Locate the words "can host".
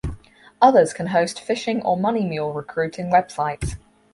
0.95-1.37